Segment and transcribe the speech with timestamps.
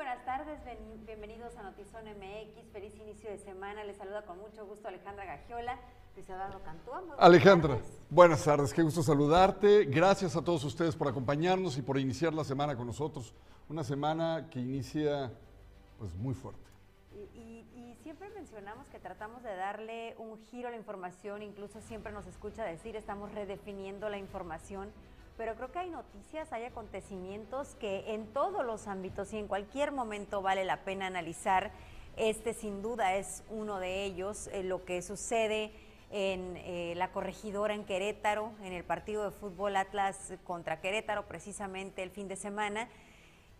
[0.00, 0.58] buenas tardes,
[1.04, 5.78] bienvenidos a Notizón MX, feliz inicio de semana, les saluda con mucho gusto Alejandra Gagiola,
[6.14, 7.04] Luis Eduardo Cantúa.
[7.18, 7.76] Alejandra,
[8.08, 12.44] buenas tardes, qué gusto saludarte, gracias a todos ustedes por acompañarnos y por iniciar la
[12.44, 13.34] semana con nosotros,
[13.68, 15.30] una semana que inicia
[15.98, 16.64] pues muy fuerte.
[17.34, 22.10] Y, y, siempre mencionamos que tratamos de darle un giro a la información, incluso siempre
[22.10, 24.90] nos escucha decir estamos redefiniendo la información
[25.40, 29.90] pero creo que hay noticias, hay acontecimientos que en todos los ámbitos y en cualquier
[29.90, 31.70] momento vale la pena analizar.
[32.18, 35.72] Este sin duda es uno de ellos, eh, lo que sucede
[36.10, 42.02] en eh, la corregidora en Querétaro, en el partido de fútbol Atlas contra Querétaro, precisamente
[42.02, 42.90] el fin de semana,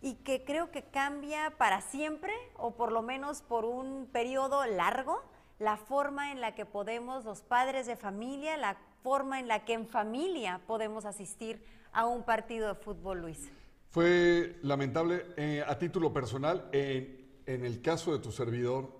[0.03, 5.19] y que creo que cambia para siempre, o por lo menos por un periodo largo,
[5.57, 9.73] la forma en la que podemos los padres de familia, la forma en la que
[9.73, 13.49] en familia podemos asistir a un partido de fútbol, Luis.
[13.89, 16.69] Fue lamentable eh, a título personal.
[16.71, 18.97] En, el caso de tu servidor,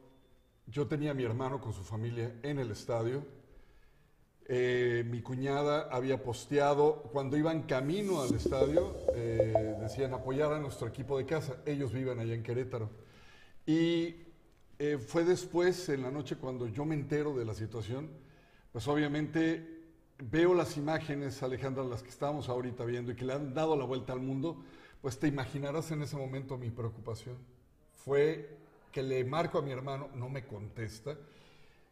[0.67, 3.25] yo tenía a mi hermano con su familia en el estadio.
[4.47, 10.89] Eh, mi cuñada había posteado, cuando iban camino al estadio, eh, decían apoyar a nuestro
[10.89, 11.61] equipo de casa.
[11.65, 12.89] Ellos viven allá en Querétaro.
[13.65, 14.15] Y
[15.07, 18.09] fue después, en la noche, cuando yo me entero de la situación,
[18.71, 19.80] pues obviamente
[20.29, 23.85] veo las imágenes, Alejandra, las que estamos ahorita viendo y que le han dado la
[23.85, 24.63] vuelta al mundo,
[25.01, 27.37] pues te imaginarás en ese momento mi preocupación.
[27.95, 28.57] Fue
[28.91, 31.17] que le marco a mi hermano, no me contesta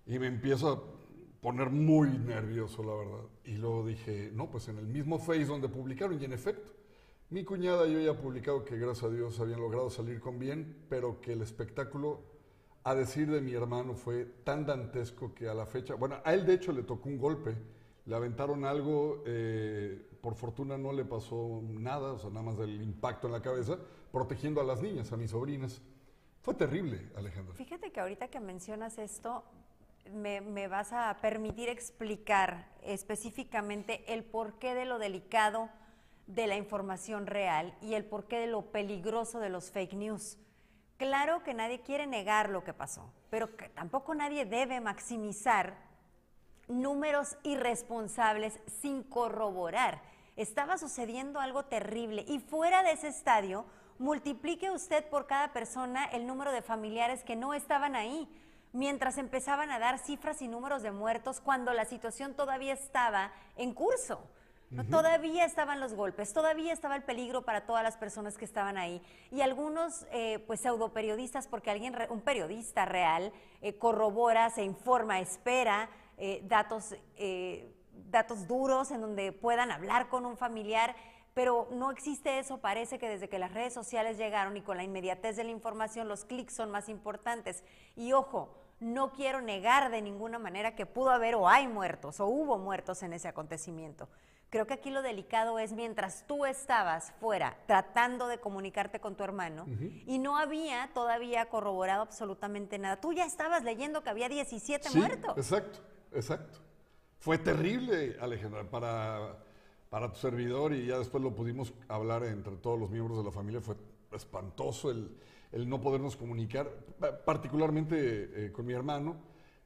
[0.05, 3.29] y me empiezo a poner muy nervioso, la verdad.
[3.45, 6.71] Y luego dije, no, pues en el mismo Face donde publicaron y en efecto,
[7.29, 10.85] mi cuñada y yo ya publicado que gracias a Dios habían logrado salir con bien,
[10.89, 12.21] pero que el espectáculo,
[12.83, 16.45] a decir de mi hermano, fue tan dantesco que a la fecha, bueno, a él
[16.45, 17.55] de hecho le tocó un golpe
[18.09, 22.81] le aventaron algo, eh, por fortuna no le pasó nada, o sea, nada más del
[22.81, 23.77] impacto en la cabeza,
[24.11, 25.79] protegiendo a las niñas, a mis sobrinas.
[26.41, 27.53] Fue terrible, Alejandro.
[27.53, 29.43] Fíjate que ahorita que mencionas esto,
[30.11, 35.69] me, me, vas a permitir explicar específicamente el porqué de lo delicado
[36.25, 40.39] de la información real y el porqué de lo peligroso de los fake news.
[40.97, 45.88] Claro que nadie quiere negar lo que pasó, pero que tampoco nadie debe maximizar
[46.69, 50.01] números irresponsables sin corroborar.
[50.37, 53.65] Estaba sucediendo algo terrible y fuera de ese estadio,
[53.97, 58.29] multiplique usted por cada persona el número de familiares que no estaban ahí,
[58.71, 63.73] mientras empezaban a dar cifras y números de muertos cuando la situación todavía estaba en
[63.73, 64.21] curso.
[64.91, 69.01] Todavía estaban los golpes, todavía estaba el peligro para todas las personas que estaban ahí.
[69.31, 75.21] Y algunos, eh, pues, pseudo periodistas, porque alguien, un periodista real, eh, corrobora, se informa,
[75.21, 77.73] espera, eh, datos, eh,
[78.11, 80.95] datos duros en donde puedan hablar con un familiar,
[81.33, 82.57] pero no existe eso.
[82.59, 86.07] Parece que desde que las redes sociales llegaron y con la inmediatez de la información,
[86.07, 87.63] los clics son más importantes.
[87.95, 92.27] Y ojo, no quiero negar de ninguna manera que pudo haber o hay muertos o
[92.27, 94.09] hubo muertos en ese acontecimiento.
[94.49, 99.23] Creo que aquí lo delicado es mientras tú estabas fuera tratando de comunicarte con tu
[99.23, 99.67] hermano
[100.07, 102.99] y no había todavía corroborado absolutamente nada.
[102.99, 105.37] Tú ya estabas leyendo que había 17 muertos.
[105.37, 105.79] Exacto.
[106.13, 106.59] Exacto.
[107.19, 109.37] Fue terrible, Alejandra, para,
[109.89, 113.31] para tu servidor y ya después lo pudimos hablar entre todos los miembros de la
[113.31, 113.61] familia.
[113.61, 113.75] Fue
[114.13, 115.09] espantoso el,
[115.67, 116.69] no podernos comunicar,
[117.25, 119.17] particularmente eh, con mi hermano.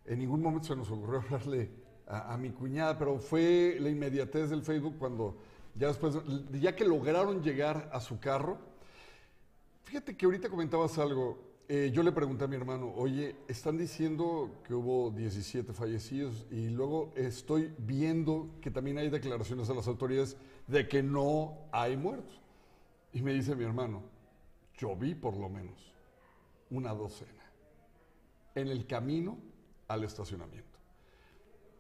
[0.05, 1.69] En ningún momento se nos ocurrió hablarle
[2.07, 5.37] a, mi cuñada, pero fue la inmediatez del Facebook cuando
[5.75, 6.17] ya después,
[6.51, 8.57] ya que lograron llegar a su carro.
[9.83, 11.37] Fíjate que ahorita comentabas algo,
[11.75, 16.69] eh, yo le pregunté a mi hermano, oye, están diciendo que hubo 17 fallecidos y
[16.69, 22.39] luego estoy viendo que también hay declaraciones de las autoridades de que no hay muertos.
[23.11, 24.03] Y me dice mi hermano,
[24.77, 25.91] yo vi por lo menos
[26.69, 27.43] una docena
[28.53, 29.39] en el camino
[29.87, 30.77] al estacionamiento.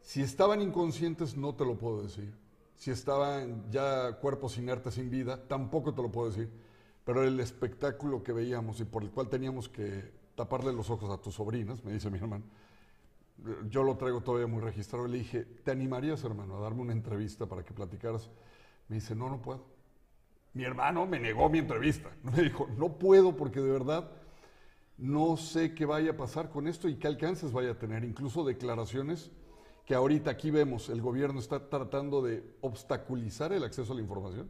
[0.01, 2.33] Si estaban inconscientes, no te lo puedo decir.
[2.77, 6.62] Si estaban ya cuerpos inertes sin vida, tampoco te lo puedo decir
[7.03, 11.21] pero el espectáculo que veíamos y por el cual teníamos que taparle los ojos a
[11.21, 12.45] tus sobrinas, me dice mi hermano,
[13.69, 15.07] yo lo traigo todavía muy registrado.
[15.07, 18.29] Le dije, ¿te animarías, hermano, a darme una entrevista para que platicaras?
[18.87, 19.65] Me dice, no, no puedo.
[20.53, 22.09] Mi hermano me negó mi entrevista.
[22.23, 24.09] Me dijo, no puedo porque de verdad
[24.97, 28.03] no sé qué vaya a pasar con esto y qué alcances vaya a tener.
[28.03, 29.31] Incluso declaraciones
[29.85, 34.49] que ahorita aquí vemos, el gobierno está tratando de obstaculizar el acceso a la información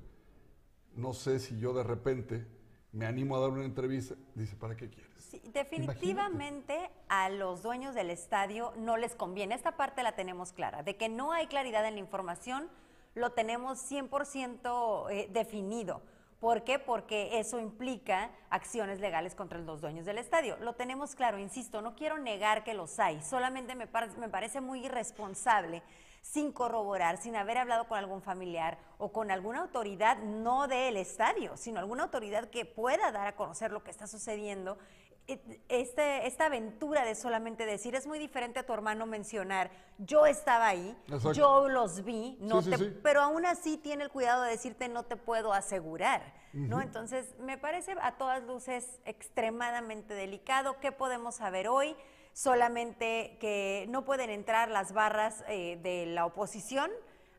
[0.95, 2.45] no sé si yo de repente
[2.91, 5.11] me animo a dar una entrevista, dice, ¿para qué quieres?
[5.17, 9.55] Sí, definitivamente a los dueños del estadio no les conviene.
[9.55, 12.69] Esta parte la tenemos clara, de que no hay claridad en la información,
[13.15, 16.01] lo tenemos 100% eh, definido,
[16.43, 16.77] ¿Por qué?
[16.77, 20.57] Porque eso implica acciones legales contra los dueños del estadio.
[20.57, 23.87] Lo tenemos claro, insisto, no quiero negar que los hay, solamente me,
[24.19, 25.81] me parece muy irresponsable
[26.23, 31.55] sin corroborar, sin haber hablado con algún familiar o con alguna autoridad, no del estadio,
[31.57, 34.79] sino alguna autoridad que pueda dar a conocer lo que está sucediendo
[35.27, 40.67] este, esta aventura de solamente decir, es muy diferente a tu hermano mencionar, yo estaba
[40.67, 40.97] ahí,
[41.33, 42.61] yo los vi, no
[43.01, 46.81] pero aún así tiene el cuidado de decirte no te puedo asegurar, ¿no?
[46.81, 50.77] Entonces, me parece a todas luces extremadamente delicado.
[50.79, 51.95] ¿Qué podemos saber hoy?
[52.33, 56.91] Solamente que no pueden entrar las barras eh, de la oposición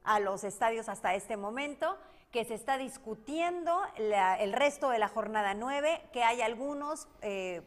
[0.04, 1.98] a los estadios hasta este momento
[2.30, 7.62] que se está discutiendo el resto de la jornada 9, que hay algunos eh,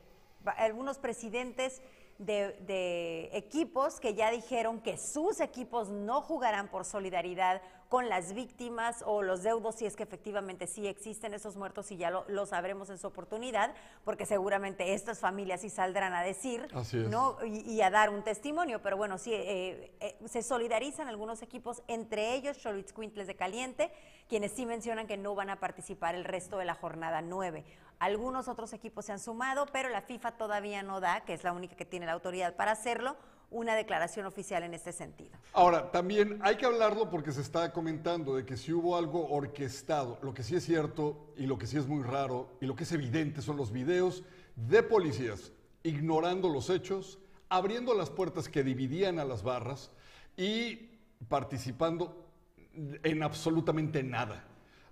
[0.57, 1.81] algunos presidentes
[2.17, 9.03] de, equipos que ya dijeron que sus equipos no jugarán por solidaridad con las víctimas
[9.05, 12.89] o los deudos, si es que efectivamente sí existen esos muertos y ya lo, sabremos
[12.89, 13.73] en su oportunidad,
[14.03, 16.67] porque seguramente estas familias sí saldrán a decir
[17.09, 17.37] ¿no?
[17.45, 18.81] Y, a dar un testimonio.
[18.81, 23.91] Pero bueno, sí, eh, eh, se solidarizan algunos equipos, entre ellos Cholitz Quintles de Caliente,
[24.27, 27.63] quienes sí mencionan que no van a participar el resto de la jornada 9.
[27.99, 31.53] Algunos otros equipos se han sumado, pero la FIFA todavía no da, que es la
[31.53, 33.15] única que tiene la autoridad para hacerlo,
[33.49, 35.31] una declaración oficial en este sentido.
[35.53, 40.19] Ahora, también hay que hablarlo porque se está comentando de que si hubo algo orquestado,
[40.21, 42.83] lo que sí es cierto y lo que sí es muy raro y lo que
[42.83, 44.23] es evidente son los videos
[44.55, 45.51] de policías
[45.83, 49.91] ignorando los hechos, abriendo las puertas que dividían a las barras
[50.35, 52.25] y participando
[52.73, 54.47] en absolutamente nada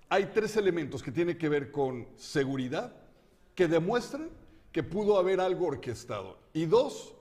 [0.09, 2.95] hay tres elementos que tienen que ver con seguridad
[3.55, 4.29] que demuestran
[4.71, 6.37] que pudo haber algo orquestado.
[6.53, 7.14] Y dos,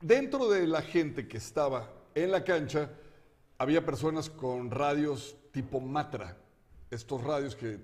[0.00, 2.90] dentro de la gente que estaba en la cancha,
[3.58, 6.36] había personas con radios tipo Matra.
[6.90, 7.78] Estos radios que,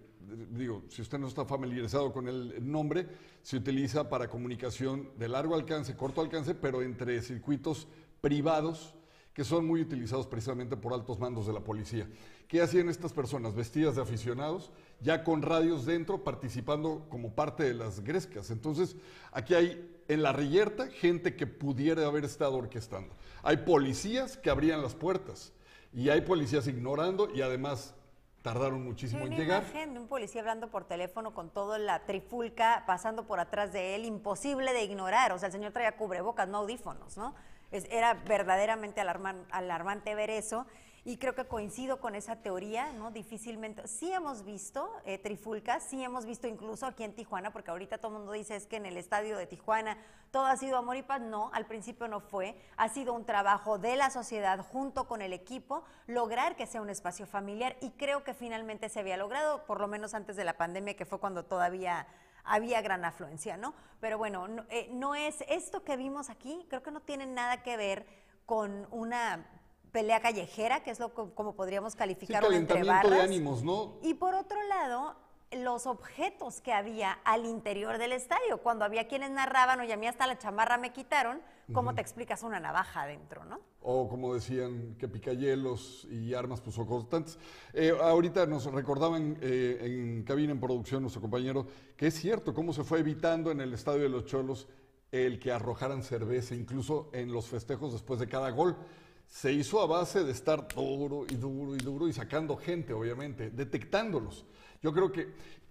[0.51, 3.07] digo, si usted no está familiarizado con el nombre,
[3.43, 7.87] se utiliza para comunicación de largo alcance, corto alcance, pero entre circuitos
[8.21, 8.96] privados
[9.37, 12.09] que son muy utilizados precisamente por altos mandos de la policía.
[12.49, 14.73] ¿Qué hacían estas personas vestidas de aficionados,
[15.03, 18.51] ya con radios dentro, participando como parte de las grescas?
[18.51, 18.97] Entonces,
[19.33, 23.15] aquí hay en la reyerta gente que pudiera haber estado orquestando.
[23.43, 25.53] Hay policías que abrían las puertas
[25.93, 27.95] y hay policías ignorando y además
[28.41, 29.65] tardaron muchísimo en llegar.
[29.65, 34.07] Imagen un policía hablando por teléfono con toda la trifulca pasando por atrás de él,
[34.07, 35.33] imposible de ignorar.
[35.33, 37.35] O sea, el señor traía cubrebocas, no audífonos, ¿no?
[37.71, 40.67] Era verdaderamente alarmante ver eso
[41.07, 43.13] y creo que coincido con esa teoría, ¿no?
[43.13, 43.87] Difícilmente.
[43.87, 48.11] Sí hemos visto eh, trifulcas, sí hemos visto incluso aquí en Tijuana, porque ahorita todo
[48.11, 49.99] el mundo dice es que en el estadio de Tijuana
[50.33, 51.21] todo ha sido amor y paz.
[51.21, 52.61] No, al principio no fue.
[52.77, 56.91] Ha sido un trabajo de la sociedad junto con el equipo lograr que sea un
[56.91, 60.57] espacio familiar y creo que finalmente se había logrado, por lo menos antes de la
[60.57, 62.09] pandemia, que fue cuando todavía
[62.47, 63.75] había gran afluencia, ¿no?
[64.01, 67.63] Pero bueno, no, eh, no es esto que vimos aquí, creo que no tiene nada
[67.63, 68.07] que ver
[68.47, 69.47] con una
[69.93, 73.11] pelea callejera, que es lo como podríamos calificar sí, entre barras.
[73.11, 73.97] de ánimos, ¿no?
[74.03, 75.17] Y por otro lado,
[75.53, 78.59] los objetos que había al interior del estadio.
[78.59, 81.41] Cuando había quienes narraban, oye, a mí hasta la chamarra me quitaron,
[81.73, 83.61] ¿cómo te explicas una navaja adentro, no?
[83.81, 87.39] O como decían, que picayelos y armas pues constantes.
[87.73, 92.73] Eh, ahorita nos recordaban eh, en cabina en producción nuestro compañero que es cierto cómo
[92.73, 94.67] se fue evitando en el estadio de los Cholos
[95.13, 98.77] el que arrojaran cerveza, incluso en los festejos después de cada gol
[99.29, 103.51] se hizo a base de estar duro y duro y duro y sacando gente, obviamente,
[103.51, 104.47] detectándolos.
[104.87, 105.27] Yo creo que,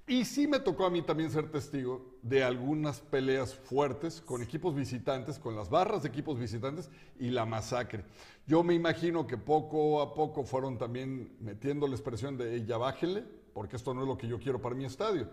[0.07, 4.75] y sí me tocó a mí también ser testigo de algunas peleas fuertes con equipos
[4.75, 8.03] visitantes, con las barras de equipos visitantes y la masacre.
[8.45, 13.23] Yo me imagino que poco a poco fueron también metiendo la expresión de ya bájele,
[13.53, 15.29] porque esto no es lo que yo quiero para mi estadio.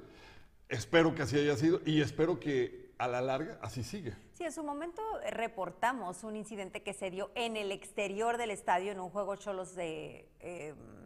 [0.68, 4.16] Espero que así haya sido y espero que a la larga así siga.
[4.34, 8.92] Sí, en su momento reportamos un incidente que se dio en el exterior del estadio
[8.92, 10.28] en un juego cholos de...
[10.38, 11.01] Em,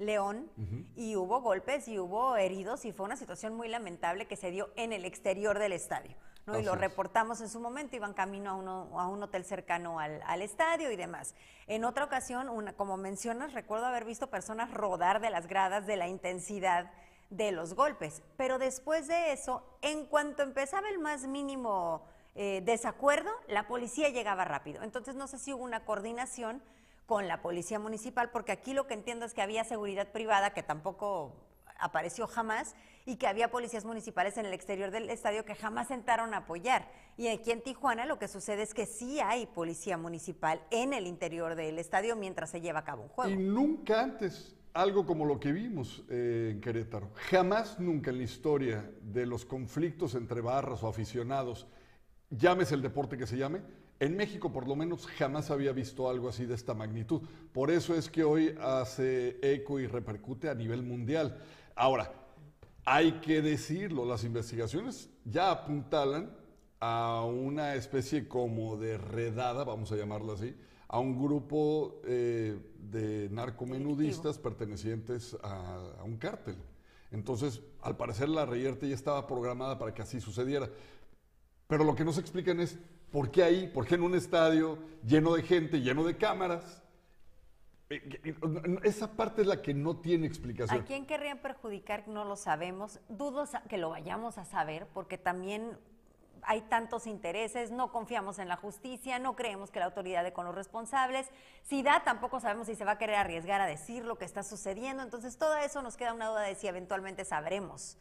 [0.00, 0.50] León
[0.96, 4.70] y hubo golpes y hubo heridos y fue una situación muy lamentable que se dio
[4.76, 6.16] en el exterior del estadio.
[6.46, 6.58] ¿no?
[6.58, 10.42] Y lo reportamos en su momento, iban camino a, uno, a un hotel cercano al,
[10.42, 11.34] estadio y demás.
[11.66, 15.98] En otra ocasión, una, como mencionas, recuerdo haber visto personas rodar de las gradas de
[15.98, 16.90] la intensidad
[17.28, 18.22] de los golpes.
[18.38, 22.02] Pero después de eso, en cuanto empezaba el más mínimo
[22.34, 24.82] eh, desacuerdo, la policía llegaba rápido.
[24.82, 26.62] Entonces no sé si hubo una coordinación
[27.10, 30.62] con la policía municipal, porque aquí lo que entiendo es que había seguridad privada que
[30.62, 31.34] tampoco
[31.80, 36.34] apareció jamás y que había policías municipales en el exterior del estadio que jamás entraron
[36.34, 36.88] a apoyar.
[37.16, 41.08] Y aquí en Tijuana lo que sucede es que sí hay policía municipal en el
[41.08, 43.28] interior del estadio mientras se lleva a cabo un juego.
[43.28, 47.10] Y nunca antes algo como lo que vimos eh, en Querétaro.
[47.28, 51.66] Jamás, nunca en la historia de los conflictos entre barras o aficionados,
[52.30, 53.62] llámese el deporte que se llame,
[54.00, 57.20] en México por lo menos jamás había visto algo así de esta magnitud.
[57.52, 61.38] Por eso es que hoy hace eco y repercute a nivel mundial.
[61.76, 62.12] Ahora,
[62.84, 66.34] hay que decirlo, las investigaciones ya apuntalan
[66.80, 70.56] a una especie como de redada, vamos a llamarla así,
[70.88, 76.56] a un grupo eh, de narcomenudistas pertenecientes a, un cártel.
[77.12, 80.70] Entonces, al parecer la reyerta ya estaba programada para que así sucediera.
[81.66, 82.78] Pero lo que no se explican es
[83.10, 86.82] por qué ahí, por qué en un estadio lleno de gente, lleno de cámaras.
[87.88, 88.36] Eh,
[88.84, 90.80] esa parte es la que no tiene explicación.
[90.80, 92.06] ¿A quién querrían perjudicar?
[92.06, 93.00] No lo sabemos.
[93.08, 95.76] Dudo que lo vayamos a saber, porque también
[96.42, 100.46] hay tantos intereses, no confiamos en la justicia, no creemos que la autoridad dé con
[100.46, 101.28] los responsables.
[101.64, 104.42] Si da, tampoco sabemos si se va a querer arriesgar a decir lo que está
[104.42, 105.02] sucediendo.
[105.02, 107.98] Entonces, todo eso nos queda una duda de si eventualmente sabremos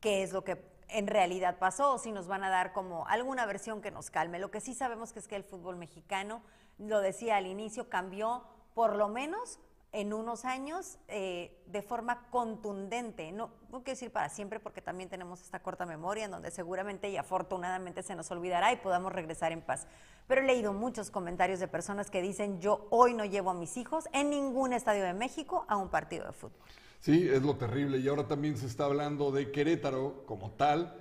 [0.00, 3.46] qué es lo que en realidad pasó o si nos van a dar como alguna
[3.46, 4.38] versión que nos calme.
[4.38, 6.42] Lo que sí sabemos que es que el fútbol mexicano,
[6.78, 8.44] lo decía al inicio, cambió
[8.74, 9.58] por lo menos
[9.92, 13.30] en unos años eh, de forma contundente.
[13.30, 17.10] No, no quiero decir para siempre porque también tenemos esta corta memoria en donde seguramente
[17.10, 19.86] y afortunadamente se nos olvidará y podamos regresar en paz.
[20.26, 23.76] Pero he leído muchos comentarios de personas que dicen yo hoy no llevo a mis
[23.76, 26.58] hijos en ningún estadio de México a un partido de fútbol.
[27.02, 27.98] Sí, es lo terrible.
[27.98, 30.94] Y ahora también se está hablando de Querétaro como tal.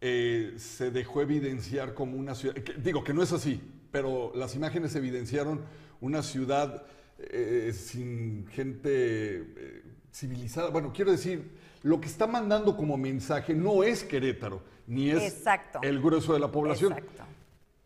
[0.00, 4.94] Eh, se dejó evidenciar como una ciudad, digo que no es así, pero las imágenes
[4.96, 5.60] evidenciaron
[6.00, 6.84] una ciudad
[7.18, 9.82] eh, sin gente eh,
[10.12, 10.70] civilizada.
[10.70, 11.52] Bueno, quiero decir,
[11.84, 15.42] lo que está mandando como mensaje no es Querétaro, ni es
[15.82, 16.94] el grueso de la población.
[16.94, 17.33] Exacto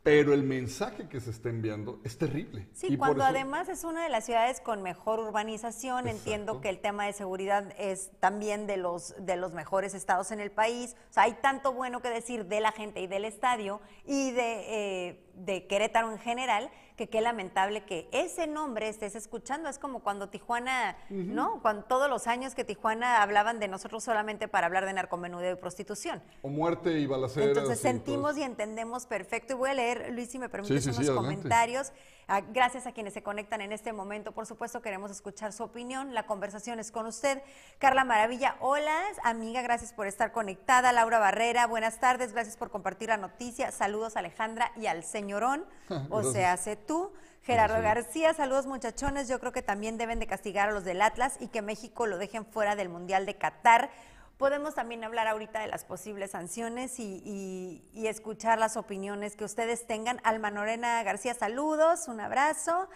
[0.03, 2.67] pero el mensaje que se está enviando es terrible.
[2.73, 7.05] Sí, cuando además es una de las ciudades con mejor urbanización, entiendo que el tema
[7.07, 10.97] de seguridad es también de los, de los mejores estados en el país.
[11.11, 15.09] O sea, hay tanto bueno que decir de la gente y del estadio y de,
[15.09, 19.69] eh, de Querétaro en general, que qué lamentable que ese nombre estés escuchando.
[19.69, 21.61] Es como cuando Tijuana, ¿no?
[21.63, 25.57] Cuando todos los años que Tijuana hablaban de nosotros solamente para hablar de narcomenudeo y
[25.57, 26.23] prostitución.
[26.43, 27.49] O muerte y balaceras.
[27.49, 29.53] Entonces sentimos y entendemos perfecto.
[29.53, 31.93] Y voy a leer, Luis, si me permites, unos comentarios.
[32.31, 34.33] Ah, gracias a quienes se conectan en este momento.
[34.33, 36.13] Por supuesto, queremos escuchar su opinión.
[36.13, 37.43] La conversación es con usted.
[37.79, 40.93] Carla Maravilla, hola, amiga, gracias por estar conectada.
[40.93, 43.73] Laura Barrera, buenas tardes, gracias por compartir la noticia.
[43.73, 45.67] Saludos a Alejandra y al señorón,
[46.11, 47.13] o se hace tú.
[47.43, 49.29] Gerardo García, saludos muchachones.
[49.29, 52.17] Yo creo que también deben de castigar a los del Atlas y que México lo
[52.17, 53.91] dejen fuera del Mundial de Qatar.
[54.39, 60.19] Podemos también hablar ahorita de las posibles sanciones y, escuchar las opiniones que ustedes tengan.
[60.25, 62.89] Alma Norena García, saludos, un abrazo.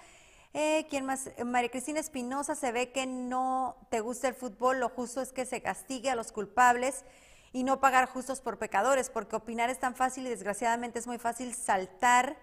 [0.55, 1.31] Eh, ¿Quién más?
[1.45, 5.45] María Cristina Espinosa, se ve que no te gusta el fútbol, lo justo es que
[5.45, 7.05] se castigue a los culpables
[7.53, 11.19] y no pagar justos por pecadores, porque opinar es tan fácil y desgraciadamente es muy
[11.19, 12.37] fácil saltar,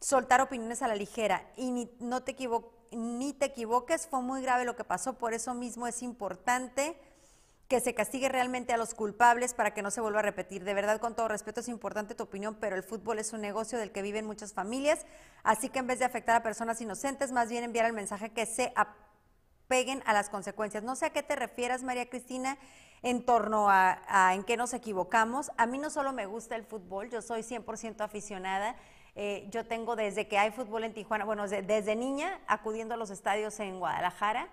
[0.00, 1.48] soltar opiniones a la ligera.
[1.56, 2.36] Y ni, no te
[2.92, 6.96] ni te equivoques, fue muy grave lo que pasó, por eso mismo es importante
[7.68, 10.64] que se castigue realmente a los culpables para que no se vuelva a repetir.
[10.64, 13.78] De verdad, con todo respeto, es importante tu opinión, pero el fútbol es un negocio
[13.78, 15.06] del que viven muchas familias,
[15.44, 18.44] así que en vez de afectar a personas inocentes, más bien enviar el mensaje que
[18.44, 18.72] se
[19.70, 20.82] apeguen a las consecuencias.
[20.82, 22.58] No sé a qué te refieras, María Cristina,
[23.02, 25.52] en torno a, en qué nos equivocamos.
[25.56, 28.74] A mí no solo me gusta el fútbol, yo soy 100% aficionada.
[29.14, 33.10] Eh, yo tengo desde que hay fútbol en Tijuana, bueno, desde niña acudiendo a los
[33.10, 34.48] estadios en Guadalajara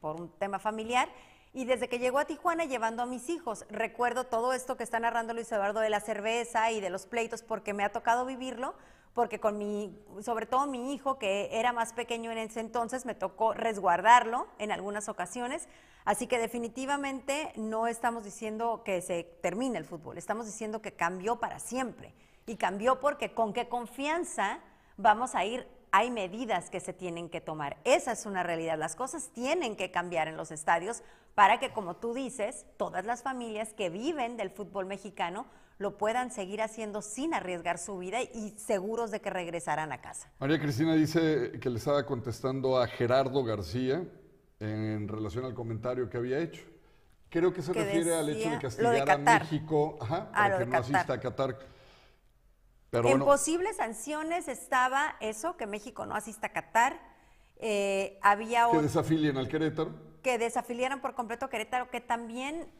[0.00, 1.10] por un tema familiar
[1.52, 3.66] y desde que llegó a Tijuana llevando a mis hijos.
[3.68, 7.42] Recuerdo todo esto que está narrando Luis Eduardo de la cerveza y de los pleitos
[7.42, 8.74] porque me ha tocado vivirlo,
[9.14, 13.14] porque con mi, sobre todo mi hijo que era más pequeño en ese entonces, me
[13.14, 15.68] tocó resguardarlo en algunas ocasiones.
[16.04, 21.36] Así que definitivamente no estamos diciendo que se termine el fútbol, estamos diciendo que cambió
[21.36, 22.14] para siempre.
[22.46, 24.58] Y cambió porque con qué confianza
[24.96, 27.76] vamos a ir hay medidas que se tienen que tomar.
[27.84, 28.78] Esa es una realidad.
[28.78, 31.02] Las cosas tienen que cambiar en los estadios
[31.34, 35.46] para que, como tú dices, todas las familias que viven del fútbol mexicano
[35.78, 40.30] lo puedan seguir haciendo sin arriesgar su vida y seguros de que regresarán a casa.
[40.38, 44.02] María Cristina dice que le estaba contestando a Gerardo García
[44.60, 46.62] en relación al comentario que había hecho.
[47.28, 51.14] Creo que se refiere al hecho de castigar a México ah, para que no asista
[51.14, 51.58] a Qatar
[52.92, 57.00] en posibles sanciones estaba eso, que México no asista a Qatar.
[57.56, 59.94] Eh, había que desafilien al Querétaro.
[60.22, 62.70] Que desafiliaran por completo a Querétaro, que también,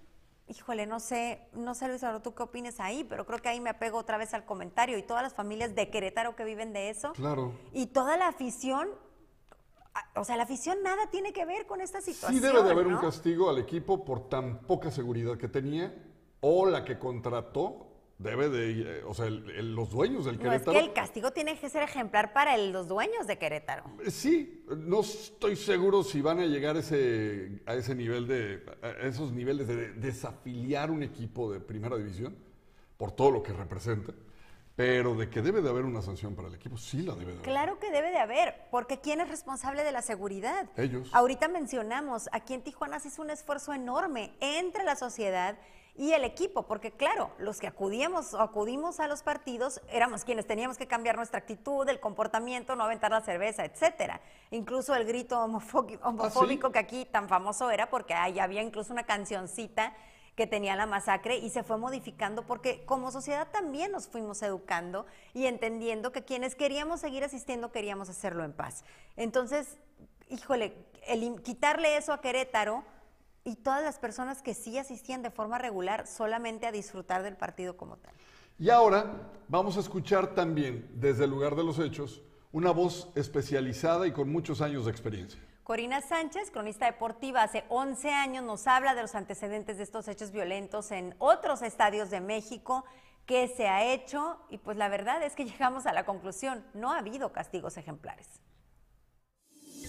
[0.49, 3.61] híjole, no sé, no sé Luis, ahora tú qué opines ahí, pero creo que ahí
[3.61, 6.91] me apego otra vez al comentario y todas las familias de Querétaro que viven de
[6.91, 7.13] eso.
[7.15, 7.53] Claro.
[7.73, 8.89] Y toda la afición,
[10.15, 12.41] O sea, la afición nada tiene que ver con esta situación.
[12.41, 15.95] Sí debe de haber un castigo al equipo por tan poca seguridad que tenía
[16.41, 17.92] o la que contrató
[18.23, 20.73] debe de, eh, o sea, los dueños del Querétaro.
[20.73, 23.85] No, es que el castigo tiene que ser ejemplar para los dueños de Querétaro.
[24.05, 29.07] Eh, sí, no estoy seguro si van a llegar ese, a ese nivel de, a
[29.07, 32.37] esos niveles de desafiliar un equipo de primera división
[32.97, 34.13] por todo lo que representa.
[34.77, 37.33] Pero de que debe de haber una sanción para el equipo, sí la debe de
[37.33, 37.43] haber.
[37.43, 40.67] Claro que debe de haber, porque ¿quién es responsable de la seguridad?
[40.77, 41.11] Ellos.
[41.13, 45.57] Ahorita mencionamos, aquí en Tijuana se hizo un esfuerzo enorme entre la sociedad
[45.95, 50.47] y el equipo, porque claro, los que acudíamos o acudimos a los partidos éramos quienes
[50.47, 54.23] teníamos que cambiar nuestra actitud, el comportamiento, no aventar la cerveza, etcétera.
[54.51, 59.05] Incluso el grito homofóbico, ¿Ah, que aquí tan famoso era porque ahí había incluso una
[59.05, 59.93] cancioncita
[60.35, 65.07] que tenía la masacre y se fue modificando porque como sociedad también nos fuimos educando
[65.35, 68.85] y entendiendo que quienes queríamos seguir asistiendo queríamos hacerlo en paz.
[69.17, 69.77] Entonces,
[70.31, 70.75] híjole,
[71.07, 72.85] el, quitarle eso a Querétaro
[73.45, 77.77] y todas las personas que sí asistían de forma regular solamente a disfrutar del partido
[77.77, 78.15] como tal.
[78.59, 82.23] Y ahora vamos a escuchar también desde el lugar de los hechos
[82.53, 85.41] una voz especializada y con muchos años de experiencia.
[85.65, 90.33] Corina Sánchez, cronista deportiva, hace 11 años nos habla de los antecedentes de estos hechos
[90.33, 92.85] violentos en otros estadios de México,
[93.27, 96.93] qué se ha hecho y pues la verdad es que llegamos a la conclusión, no
[96.93, 98.41] ha habido castigos ejemplares.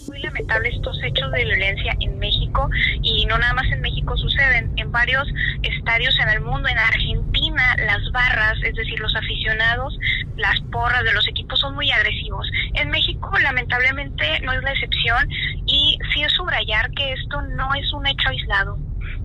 [0.07, 2.69] Muy lamentable estos hechos de violencia en México
[3.01, 5.27] y no nada más en México suceden en varios
[5.63, 9.97] estadios en el mundo en Argentina las barras es decir los aficionados
[10.37, 12.49] las porras de los equipos son muy agresivos.
[12.73, 15.29] En México lamentablemente no es la excepción
[15.65, 18.77] y sí es subrayar que esto no es un hecho aislado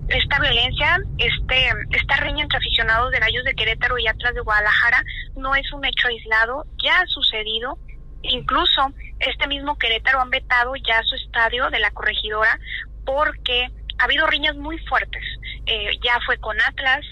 [0.07, 5.03] esta violencia, este, esta riña entre aficionados de Gallos de Querétaro y Atlas de Guadalajara
[5.35, 7.77] no es un hecho aislado, ya ha sucedido
[8.21, 12.59] Incluso este mismo Querétaro han vetado ya su estadio de la corregidora
[13.05, 15.23] porque ha habido riñas muy fuertes.
[15.65, 17.05] Eh, ya fue con Atlas,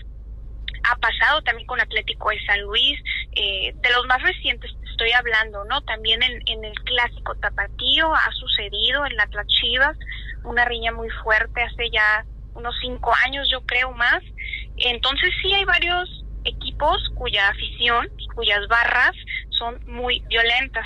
[0.84, 3.00] ha pasado también con Atlético de San Luis,
[3.34, 5.82] eh, de los más recientes estoy hablando, ¿no?
[5.82, 9.98] También en, en el clásico tapatío ha sucedido en la Atlas Chivas,
[10.44, 14.22] una riña muy fuerte hace ya unos cinco años, yo creo más.
[14.78, 19.12] Entonces sí hay varios equipos cuya afición, cuyas barras
[19.50, 20.86] son muy violentas.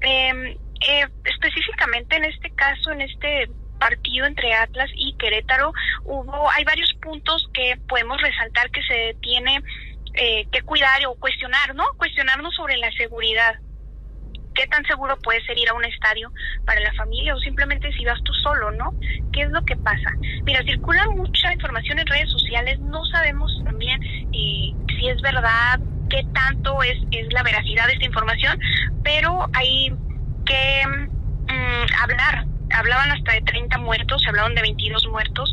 [0.00, 0.56] Em,
[0.88, 3.48] eh, específicamente en este caso, en este
[3.78, 5.72] partido entre Atlas y Querétaro,
[6.04, 9.60] hubo, hay varios puntos que podemos resaltar que se tiene
[10.14, 11.84] eh, que cuidar o cuestionar, ¿no?
[11.96, 13.54] Cuestionarnos sobre la seguridad.
[14.58, 16.32] ¿Qué tan seguro puede ser ir a un estadio
[16.66, 18.92] para la familia o simplemente si vas tú solo, ¿no?
[19.32, 20.10] ¿Qué es lo que pasa?
[20.44, 24.00] Mira, circula mucha información en redes sociales, no sabemos también
[24.32, 25.78] eh, si es verdad,
[26.10, 28.58] qué tanto es, es la veracidad de esta información,
[29.04, 29.92] pero hay
[30.44, 30.82] que
[31.46, 32.44] mm, hablar.
[32.70, 35.52] Hablaban hasta de 30 muertos, se hablaban de 22 muertos,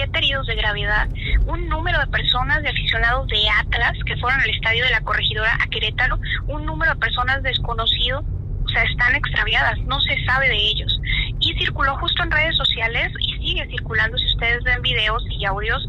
[0.00, 1.08] 27 heridos de gravedad,
[1.46, 5.52] un número de personas, de aficionados de Atlas que fueron al estadio de la corregidora
[5.60, 8.24] a Querétaro, un número de personas desconocido,
[8.64, 11.00] o sea, están extraviadas, no se sabe de ellos.
[11.40, 15.86] Y circuló justo en redes sociales y sigue circulando, si ustedes ven videos y audios,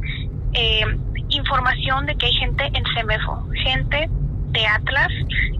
[0.53, 0.83] eh,
[1.29, 5.09] información de que hay gente en CEMEFO, gente de Atlas.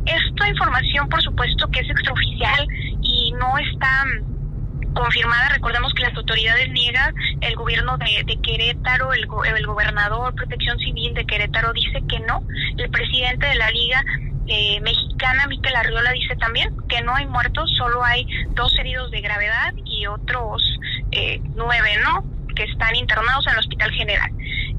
[0.06, 2.68] Esta información, por supuesto, que es extraoficial
[3.02, 4.04] y no está
[4.94, 5.50] confirmada.
[5.50, 11.26] Recordemos que las autoridades niegan, el gobierno de, Querétaro, el, el, gobernador, Protección Civil de
[11.26, 12.44] Querétaro dice que no.
[12.78, 14.04] El presidente de la Liga
[14.48, 19.22] eh, Mexicana, Miquel Arriola, dice también que no hay muertos, solo hay dos heridos de
[19.22, 20.62] gravedad y otros
[21.12, 22.24] eh, nueve, ¿no?
[22.56, 24.32] Que están internados en el Hospital General.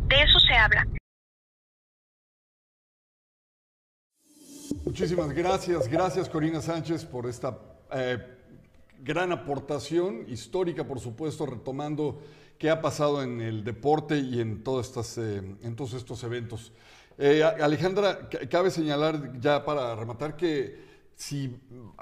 [0.08, 0.86] De eso se habla.
[4.84, 7.56] Muchísimas gracias, gracias Corina Sánchez por esta
[7.94, 8.18] eh,
[9.02, 12.20] gran aportación histórica, por supuesto, retomando
[12.58, 16.72] qué ha pasado en el deporte y en, eh, todos estos eventos.
[17.18, 21.60] Eh, Alejandra, cabe señalar ya para rematar que si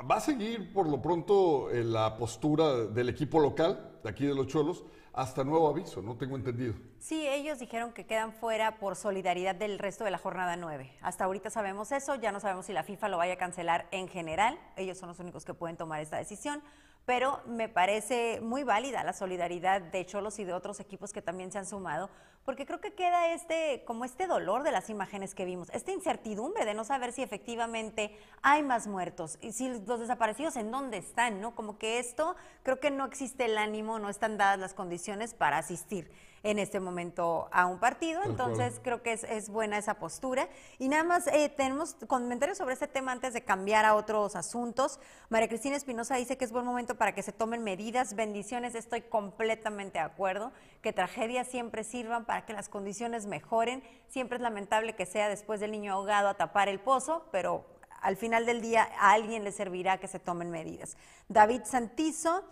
[0.09, 4.47] va a seguir por lo pronto la postura del equipo local, de aquí de los
[4.47, 6.75] Cholos, hasta nuevo aviso, no tengo entendido.
[6.99, 10.93] Sí, ellos dijeron que quedan fuera por solidaridad del resto de la jornada 9.
[11.03, 14.09] Hasta ahorita sabemos eso, ya no sabemos si la FIFA lo vaya a cancelar en
[14.09, 16.63] general, ellos son los únicos que pueden tomar esta decisión,
[17.11, 21.51] pero me parece muy válida la solidaridad de Cholos y de otros equipos que también
[21.51, 22.09] se han sumado,
[22.45, 26.65] porque creo que queda este, como este dolor de las imágenes que vimos, esta incertidumbre
[26.65, 31.41] de no saber si efectivamente hay más muertos y si los desaparecidos en dónde están,
[31.41, 31.57] ¿no?
[31.57, 35.59] Como que esto, creo que no existe el ánimo, no están dadas las condiciones para
[35.59, 38.23] asistir en este momento a un partido.
[38.25, 40.49] Entonces creo que es, buena esa postura.
[40.79, 45.01] Y nada más eh, tenemos comentarios sobre este tema antes de cambiar a otros asuntos.
[45.29, 48.15] María Cristina Espinosa dice que es buen momento para que se tomen medidas.
[48.15, 50.53] Bendiciones, estoy completamente de acuerdo.
[50.83, 53.83] Que tragedias siempre sirvan para que las condiciones mejoren.
[54.09, 57.67] Siempre es lamentable que sea después del niño ahogado a tapar el pozo, pero
[58.01, 60.97] al final del día a alguien le servirá que se tomen medidas.
[61.29, 62.45] David Santizo,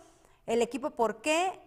[0.45, 1.59] el equipo ¿por qué?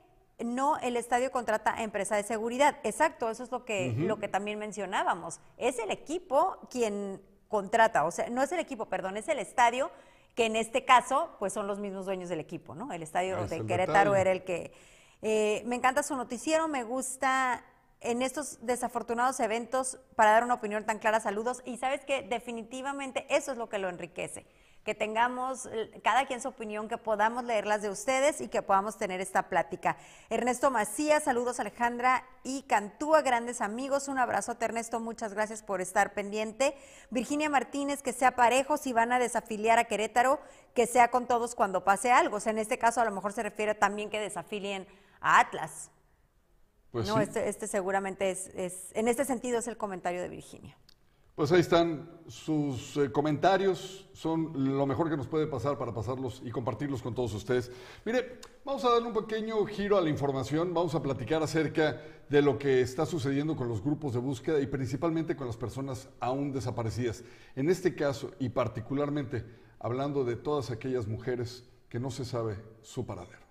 [0.45, 2.77] No el estadio contrata empresa de seguridad.
[2.83, 5.41] Exacto, eso es lo que, lo que también mencionábamos.
[5.57, 9.91] Es el equipo quien contrata, o sea, no es el equipo, perdón, es el estadio
[10.35, 12.93] que en este caso, pues son los mismos dueños del equipo, ¿no?
[12.93, 14.73] El estadio de Querétaro era el que...
[15.21, 17.65] Eh, me encanta su noticiero, me gusta
[18.01, 23.27] en estos desafortunados eventos para dar una opinión tan clara, saludos, y sabes que definitivamente
[23.29, 24.47] eso es lo que lo enriquece
[24.85, 25.69] que tengamos
[26.03, 29.97] cada quien su opinión, que podamos leerlas de ustedes y que podamos tener esta plática.
[30.29, 35.81] Ernesto Macías, saludos Alejandra y Cantúa, grandes amigos, un abrazo a Ernesto, muchas gracias por
[35.81, 36.77] estar pendiente.
[37.11, 40.41] Virginia Martínez, que sea parejo, si van a desafiliar a Querétaro,
[40.75, 42.37] que sea con todos cuando pase algo.
[42.37, 44.87] O sea, en este caso a lo mejor se refiere también que desafilien
[45.21, 45.91] a Atlas.
[46.91, 50.77] Pues no, este, este, seguramente es, es, en este sentido es el comentario de Virginia.
[51.35, 56.43] Pues ahí están sus eh, comentarios, son lo mejor que nos puede pasar para pasarlos
[56.45, 57.73] y compartirlos con todos ustedes.
[58.05, 62.43] Mire, vamos a darle un pequeño giro a la información, vamos a platicar acerca de
[62.43, 66.53] lo que está sucediendo con los grupos de búsqueda y principalmente con las personas aún
[66.53, 67.25] desaparecidas.
[67.57, 69.45] En este caso y particularmente
[69.79, 73.43] hablando de todas aquellas mujeres que no se sabe su paradero.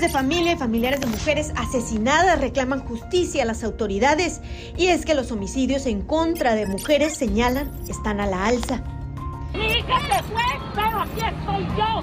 [0.00, 4.42] De familia y familiares de mujeres asesinadas reclaman justicia a las autoridades
[4.76, 8.82] y es que los homicidios en contra de mujeres señalan están a la alza.
[9.54, 10.42] Mi hija se fue,
[10.74, 12.02] pero aquí estoy yo,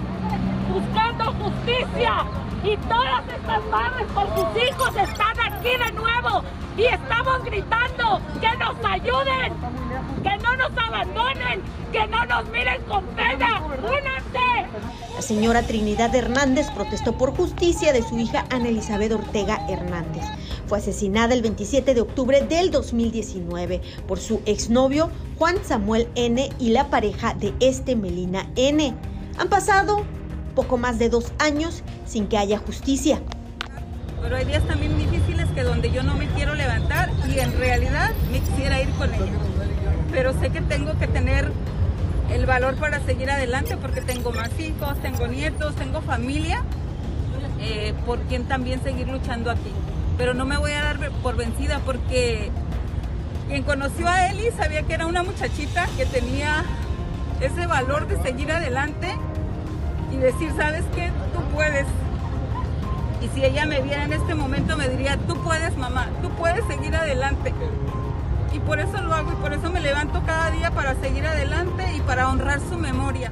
[0.73, 2.25] buscando justicia.
[2.63, 6.43] Y todas estas madres con sus hijos están aquí de nuevo.
[6.75, 9.53] Y estamos gritando que nos ayuden,
[10.23, 13.61] que no nos abandonen, que no nos miren con pena.
[13.61, 14.22] ¡Únanse!
[15.15, 20.23] La señora Trinidad Hernández protestó por justicia de su hija Ana Elizabeth Ortega Hernández.
[20.65, 26.49] Fue asesinada el 27 de octubre del 2019 por su exnovio Juan Samuel N.
[26.59, 28.95] y la pareja de este Melina N.
[29.37, 30.03] Han pasado
[30.55, 33.21] poco más de dos años sin que haya justicia.
[34.21, 38.11] Pero hay días también difíciles que donde yo no me quiero levantar y en realidad
[38.31, 39.33] me quisiera ir con ella.
[40.11, 41.51] Pero sé que tengo que tener
[42.33, 46.63] el valor para seguir adelante porque tengo más hijos, tengo nietos, tengo familia,
[47.59, 49.71] eh, por quien también seguir luchando aquí.
[50.17, 52.51] Pero no me voy a dar por vencida porque
[53.47, 56.63] quien conoció a Eli sabía que era una muchachita que tenía
[57.39, 59.15] ese valor de seguir adelante
[60.11, 61.11] y decir, ¿sabes qué?
[61.33, 61.85] Tú puedes.
[63.21, 66.65] Y si ella me viera en este momento me diría, tú puedes mamá, tú puedes
[66.65, 67.53] seguir adelante
[68.53, 71.83] y por eso lo hago y por eso me levanto cada día para seguir adelante
[71.95, 73.31] y para honrar su memoria.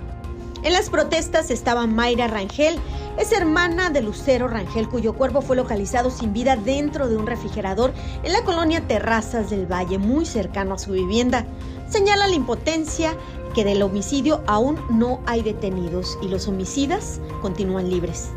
[0.64, 2.80] En las protestas estaba Mayra Rangel,
[3.18, 7.94] es hermana de Lucero Rangel, cuyo cuerpo fue localizado sin vida dentro de un refrigerador
[8.24, 11.46] en la colonia Terrazas del Valle, muy cercano a su vivienda.
[11.90, 13.16] Señala la impotencia
[13.56, 18.30] que del homicidio aún no hay detenidos y los homicidas continúan libres.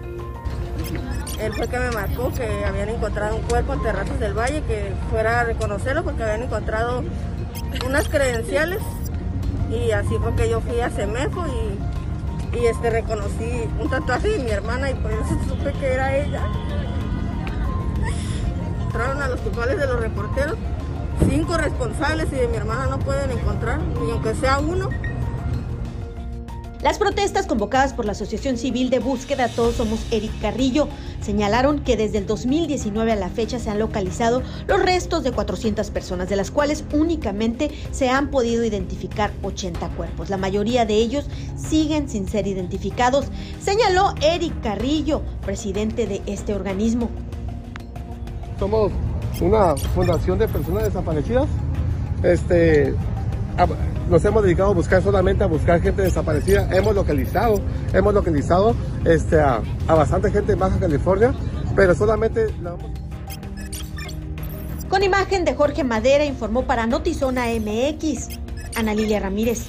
[1.40, 4.92] Él fue que me marcó que habían encontrado un cuerpo en Terrazas del Valle, que
[5.10, 7.02] fuera a reconocerlo porque habían encontrado
[7.86, 8.80] unas credenciales
[9.70, 14.38] y así fue que yo fui a Semefo y, y este, reconocí un tatuaje de
[14.38, 16.42] mi hermana y por eso supe que era ella.
[18.84, 20.56] Entraron a los culpables de los reporteros,
[21.28, 24.88] cinco responsables y de mi hermana no pueden encontrar, ni aunque sea uno.
[26.84, 30.86] Las protestas convocadas por la Asociación Civil de Búsqueda Todos Somos Eric Carrillo
[31.24, 35.90] señalaron que desde el 2019 a la fecha se han localizado los restos de 400
[35.90, 40.30] personas, de las cuales únicamente se han podido identificar 80 cuerpos.
[40.30, 43.26] La mayoría de ellos siguen sin ser identificados,
[43.60, 47.08] señaló Eric Carrillo, presidente de este organismo.
[48.58, 48.92] Somos
[49.40, 51.48] una fundación de personas desaparecidas.
[52.22, 52.94] Este,
[54.08, 56.68] nos hemos dedicado a buscar solamente a buscar gente desaparecida.
[56.76, 57.60] Hemos localizado,
[57.92, 61.32] hemos localizado este, a, a bastante gente en Baja California,
[61.74, 62.46] pero solamente...
[62.62, 62.76] la-
[64.88, 68.28] Con imagen de Jorge Madera informó para Notizona MX,
[68.76, 69.66] Ana Lilia Ramírez.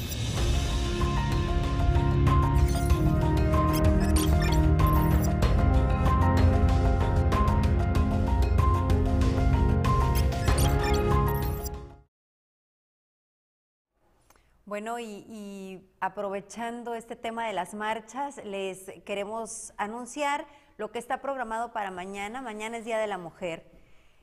[14.76, 21.22] Bueno, y, y aprovechando este tema de las marchas, les queremos anunciar lo que está
[21.22, 22.42] programado para mañana.
[22.42, 23.72] Mañana es Día de la Mujer.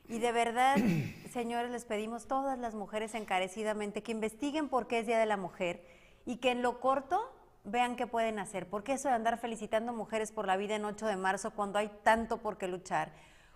[0.07, 0.75] Y de verdad,
[1.31, 5.37] señores, les pedimos todas las mujeres encarecidamente que investiguen por qué es Día de la
[5.37, 5.83] Mujer
[6.23, 8.69] y que en lo corto vean qué pueden hacer.
[8.69, 11.89] Porque eso de andar felicitando mujeres por la vida en 8 de marzo cuando hay
[12.03, 13.11] tanto por qué luchar,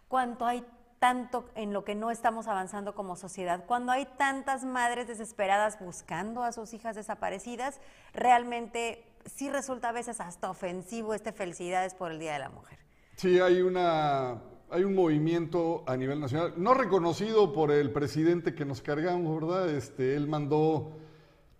[0.07, 0.65] cuando hay
[0.99, 6.43] tanto en lo que no estamos avanzando como sociedad, cuando hay tantas madres desesperadas buscando
[6.43, 7.79] a sus hijas desaparecidas,
[8.13, 12.79] realmente sí resulta a veces hasta ofensivo este felicidades por el Día de la Mujer.
[13.15, 18.65] Sí, hay una hay un movimiento a nivel nacional, no reconocido por el presidente que
[18.65, 19.69] nos cargamos, ¿verdad?
[19.69, 20.91] Este, él mandó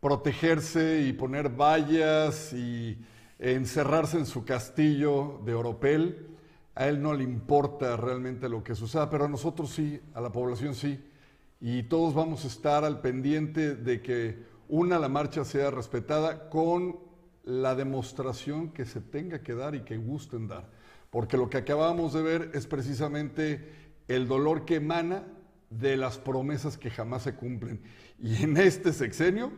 [0.02, 2.98] protegerse y poner vallas y
[3.40, 6.37] encerrarse en su castillo de Oropel.
[6.78, 10.32] A él no le importa realmente lo que suceda, pero a nosotros sí, a la
[10.32, 11.04] población sí.
[11.60, 17.00] Y todos vamos a estar al pendiente de que una, la marcha sea respetada con
[17.44, 20.70] la demostración que se tenga que dar y que gusten dar.
[21.10, 23.72] Porque lo que acabamos de ver es precisamente
[24.08, 25.24] el dolor que emana
[25.72, 27.82] de las promesas que jamás se cumplen.
[28.20, 29.52] Y en este sexenio,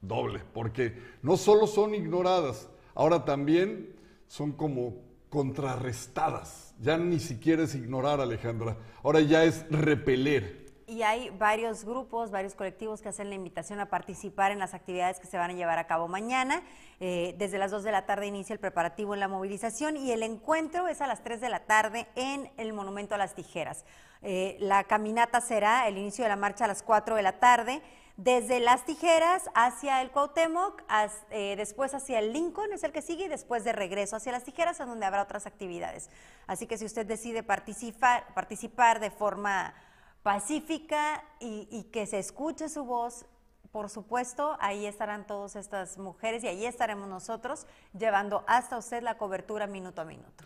[0.00, 3.94] doble, porque no solo son ignoradas, ahora también
[4.26, 6.74] son como contrarrestadas.
[6.78, 10.66] Ya ni siquiera es ignorar, Alejandra, ahora ya es repeler.
[10.86, 15.18] Y hay varios grupos, varios colectivos que hacen la invitación a participar en las actividades
[15.18, 16.62] que se van a llevar a cabo mañana.
[17.00, 20.22] Eh, desde las 2 de la tarde inicia el preparativo en la movilización y el
[20.22, 23.86] encuentro es a las 3 de la tarde en el Monumento a las Tijeras.
[24.20, 27.80] Eh, la caminata será el inicio de la marcha a las 4 de la tarde,
[28.16, 30.82] desde las Tijeras hacia el Cuauhtémoc,
[31.30, 34.44] eh, después hacia el Lincoln es el que sigue y después de regreso hacia las
[34.44, 36.10] Tijeras, en donde habrá otras actividades.
[36.46, 39.74] Así que si usted decide participar, participar de forma
[40.22, 43.26] pacífica y, y que se escuche su voz,
[43.72, 47.66] por supuesto, ahí estarán todas estas mujeres y ahí estaremos nosotros
[47.98, 50.44] llevando hasta usted la cobertura minuto a minuto.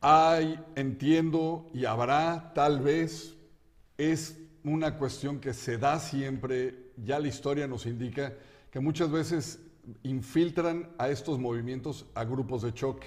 [0.00, 3.36] Hay, entiendo, y habrá tal vez,
[3.98, 8.34] es una cuestión que se da siempre, ya la historia nos indica
[8.70, 9.60] que muchas veces
[10.02, 13.06] infiltran a estos movimientos a grupos de choque.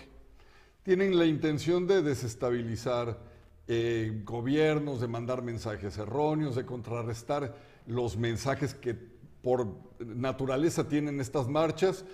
[0.84, 3.20] Tienen la intención de desestabilizar
[3.68, 7.56] eh, gobiernos, de mandar mensajes erróneos, de contrarrestar
[7.88, 8.96] los mensajes que
[9.42, 9.68] por
[10.00, 12.06] naturaleza tienen estas marchas.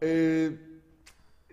[0.00, 0.58] Eh,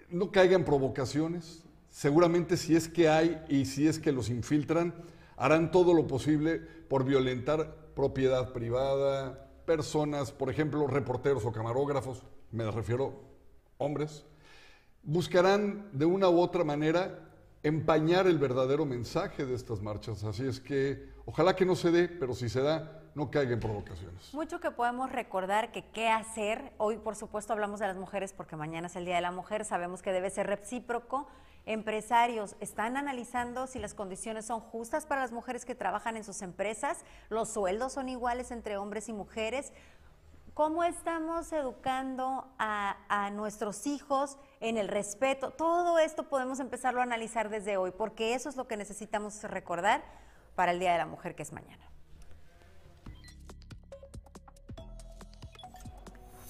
[0.10, 1.64] no caigan provocaciones.
[1.90, 4.94] Seguramente si es que hay y si es que los infiltran,
[5.38, 12.64] harán todo lo posible por violentar propiedad privada, personas, por ejemplo, reporteros o camarógrafos, me
[12.72, 13.20] refiero
[13.78, 14.26] hombres,
[15.04, 17.28] buscarán de una u otra manera
[17.62, 20.24] empañar el verdadero mensaje de estas marchas.
[20.24, 23.60] Así es que ojalá que no se dé, pero si se da, no caiga en
[23.60, 24.34] provocaciones.
[24.34, 26.72] Mucho que podemos recordar que qué hacer.
[26.78, 29.66] Hoy, por supuesto, hablamos de las mujeres porque mañana es el Día de la Mujer.
[29.66, 31.28] Sabemos que debe ser recíproco.
[31.66, 36.42] Empresarios están analizando si las condiciones son justas para las mujeres que trabajan en sus
[36.42, 37.04] empresas.
[37.30, 39.72] Los sueldos son iguales entre hombres y mujeres.
[40.54, 45.52] ¿Cómo estamos educando a, nuestros hijos en el respeto?
[45.52, 50.04] Todo esto podemos empezarlo a analizar desde hoy, porque eso es lo que necesitamos recordar
[50.56, 51.89] para el Día de la Mujer, que es mañana.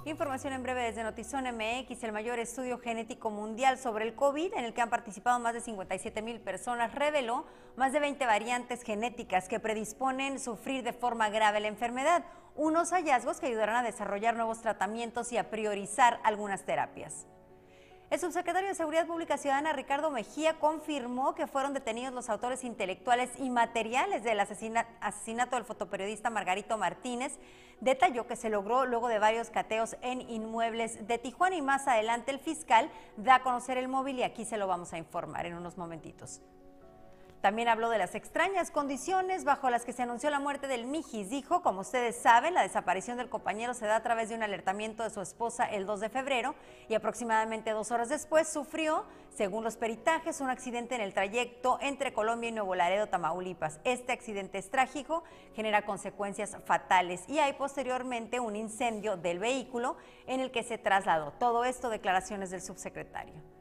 [0.05, 4.63] Información en breve desde Notizón MX, el mayor estudio genético mundial sobre el COVID, en
[4.63, 9.49] el que han participado más de 57 mil personas, reveló más de 20 variantes genéticas
[9.49, 12.23] que predisponen sufrir de forma grave la enfermedad,
[12.55, 17.27] unos hallazgos que ayudarán a desarrollar nuevos tratamientos y a priorizar algunas terapias.
[18.09, 23.29] El subsecretario de Seguridad Pública Ciudadana, Ricardo Mejía, confirmó que fueron detenidos los autores intelectuales
[23.37, 27.37] y materiales del asesina asesinato del fotoperiodista Margarito Martínez.
[27.81, 32.31] Detalló que se logró luego de varios cateos en inmuebles de Tijuana y más adelante
[32.31, 35.53] el fiscal da a conocer el móvil y aquí se lo vamos a informar en
[35.53, 36.41] unos momentitos.
[37.41, 41.29] También habló de las extrañas condiciones bajo las que se anunció la muerte del Mijis.
[41.29, 45.03] Dijo, como ustedes saben, la desaparición del compañero se da a través de un alertamiento
[45.03, 46.53] de su esposa el 2 de febrero
[46.89, 52.11] y aproximadamente dos horas después sufrió, según los peritajes, un accidente en el trayecto entre
[52.11, 53.79] Colombia y Nuevo Laredo, Tamaulipas.
[53.85, 55.23] Este accidente es trágico,
[55.55, 59.95] genera consecuencias fatales y hay posteriormente un incendio del vehículo
[60.27, 61.31] en el que se trasladó.
[61.39, 63.58] Todo esto declaraciones del subsecretario.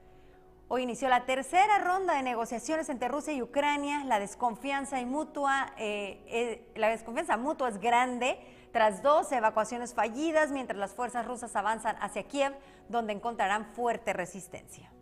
[0.70, 4.04] Hoy inició la tercera ronda de negociaciones entre Rusia y Ucrania.
[4.04, 8.38] La desconfianza mutua, eh, eh, la desconfianza mutua es grande
[8.70, 12.52] tras dos evacuaciones fallidas, mientras las fuerzas rusas avanzan hacia Kiev,
[12.90, 14.92] donde encontrarán fuerte resistencia.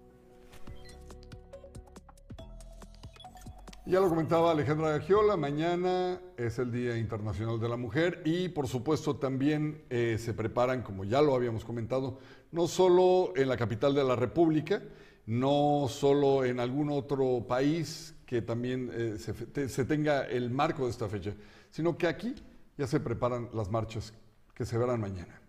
[3.86, 8.68] Ya lo comentaba Alejandra Gagiola, mañana es el Día Internacional de la Mujer y por
[8.68, 12.18] supuesto también eh, se preparan, como ya lo habíamos comentado,
[12.52, 14.82] no solo en la capital de la República,
[15.26, 21.08] no solo en algún otro país que también eh, se, tenga el marco de esta
[21.08, 21.34] fecha,
[21.70, 22.34] sino que aquí
[22.76, 24.12] ya se preparan las marchas
[24.54, 25.40] que se verán mañana.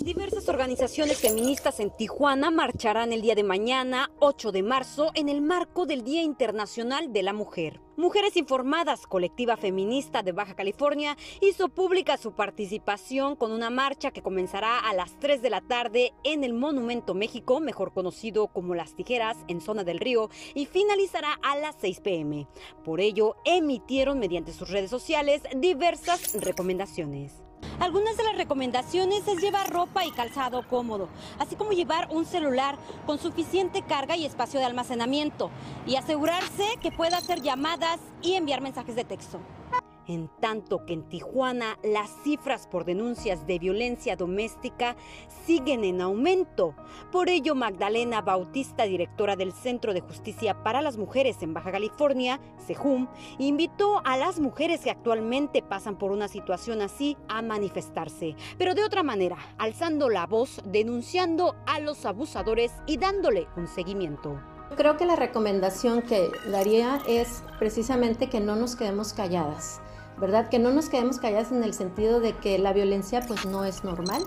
[0.00, 5.42] Diversas organizaciones feministas en Tijuana marcharán el día de mañana, 8 de marzo, en el
[5.42, 7.87] marco del Día Internacional de la Mujer.
[7.98, 14.22] Mujeres Informadas, colectiva feminista de Baja California, hizo pública su participación con una marcha que
[14.22, 18.94] comenzará a las 3 de la tarde en el Monumento México, mejor conocido como Las
[18.94, 22.46] Tijeras, en zona del río, y finalizará a las 6 pm.
[22.84, 27.42] Por ello, emitieron mediante sus redes sociales diversas recomendaciones.
[27.80, 31.08] Algunas de las recomendaciones es llevar ropa y calzado cómodo,
[31.38, 35.50] así como llevar un celular con suficiente carga y espacio de almacenamiento
[35.86, 37.40] y asegurarse que pueda hacer
[38.22, 39.40] y enviar mensajes de texto
[40.08, 44.96] en tanto que en Tijuana las cifras por denuncias de violencia doméstica
[45.46, 46.74] siguen en aumento.
[47.12, 52.40] Por ello, Magdalena Bautista, directora del Centro de Justicia para las Mujeres en Baja California,
[52.66, 58.74] CEJUM, invitó a las mujeres que actualmente pasan por una situación así a manifestarse, pero
[58.74, 64.40] de otra manera, alzando la voz, denunciando a los abusadores y dándole un seguimiento.
[64.76, 69.80] Creo que la recomendación que daría es precisamente que no nos quedemos calladas
[70.20, 70.48] ¿verdad?
[70.48, 73.84] Que no nos quedemos callados en el sentido de que la violencia pues no es
[73.84, 74.22] normal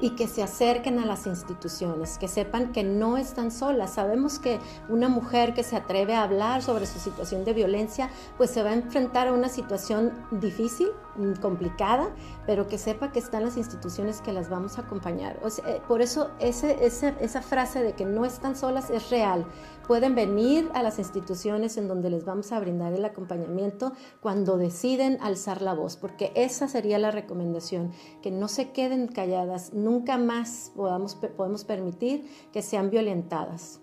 [0.00, 3.94] y que se acerquen a las instituciones, que sepan que no están solas.
[3.94, 8.50] Sabemos que una mujer que se atreve a hablar sobre su situación de violencia, pues
[8.50, 12.08] se va a enfrentar a una situación difícil, mm, complicada,
[12.44, 15.38] pero que sepa que están las instituciones que las vamos a acompañar.
[15.64, 19.46] Eh, por eso ese, esa frase de que no están solas es real
[19.86, 25.18] pueden venir a las instituciones en donde les vamos a brindar el acompañamiento cuando deciden
[25.20, 27.92] alzar la voz, porque esa sería la recomendación,
[28.22, 33.80] que no se queden calladas, nunca más podamos, podemos permitir que sean violentadas.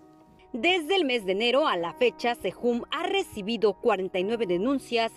[0.53, 5.13] Desde el mes de enero a la fecha, Sejum ha recibido 49 denuncias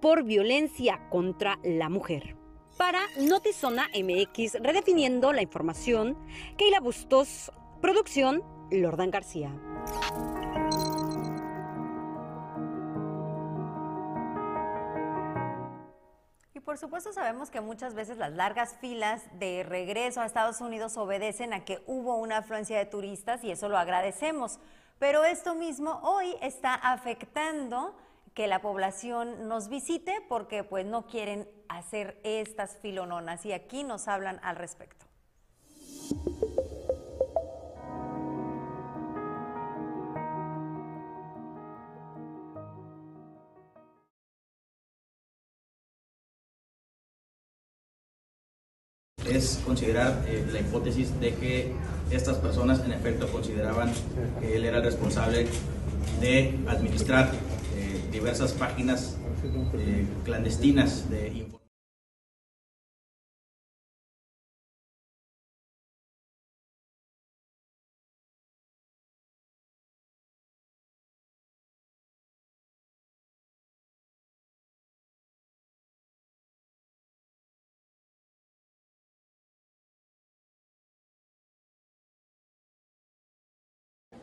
[0.00, 2.36] por violencia contra la mujer.
[2.76, 6.16] Para Notizona MX, redefiniendo la información,
[6.56, 9.52] Keila Bustos, producción Lordan García.
[16.76, 21.54] Por supuesto sabemos que muchas veces las largas filas de regreso a Estados Unidos obedecen
[21.54, 24.58] a que hubo una afluencia de turistas y eso lo agradecemos.
[24.98, 27.96] Pero esto mismo hoy está afectando
[28.34, 34.06] que la población nos visite porque pues no quieren hacer estas filononas y aquí nos
[34.06, 35.06] hablan al respecto.
[49.28, 51.72] Es considerar eh, la hipótesis de que
[52.10, 53.92] estas personas en efecto consideraban
[54.40, 55.46] que él era el responsable
[56.20, 57.30] de administrar
[57.76, 59.16] eh, diversas páginas
[59.74, 61.65] eh, clandestinas de información.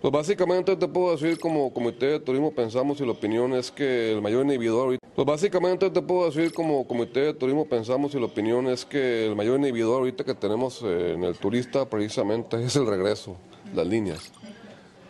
[0.03, 4.11] Pues básicamente te puedo decir como comité de turismo pensamos y la opinión es que
[4.11, 8.25] el mayor inhibidor pues básicamente te puedo decir como comité de turismo pensamos y la
[8.25, 12.75] opinión es que el mayor inhibidor ahorita que tenemos eh, en el turista precisamente es
[12.75, 13.37] el regreso,
[13.73, 14.33] las líneas.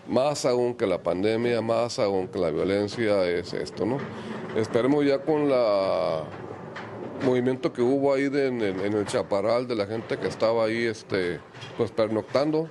[0.08, 3.98] Más aún que la pandemia, más aún que la violencia es esto, ¿no?
[4.56, 6.24] Esperemos ya con la
[7.26, 10.84] movimiento que hubo ahí en, el, en el chaparral de la gente que estaba ahí
[10.84, 11.40] este,
[11.78, 12.70] pues pernoctando,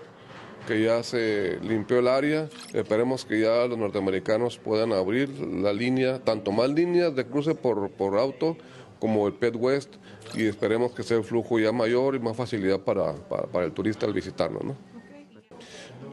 [0.66, 2.48] que ya se limpió el área.
[2.72, 7.90] Esperemos que ya los norteamericanos puedan abrir la línea, tanto más líneas de cruce por,
[7.90, 8.56] por auto
[8.98, 9.94] como el Pet West,
[10.34, 14.06] y esperemos que sea el flujo ya mayor y más facilidad para, para, el turista
[14.06, 14.62] al visitarnos.
[14.62, 14.76] ¿no?